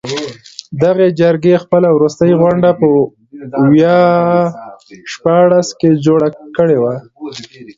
دغې 0.81 1.07
جرګې 1.19 1.61
خپله 1.63 1.87
وروستۍ 1.93 2.31
غونډه 2.41 2.69
په 2.79 2.87
ویا 3.71 4.01
شپاړس 5.11 5.67
کې 5.79 5.89
جوړه 6.05 6.27
کړې 6.57 6.77
وه. 6.81 6.93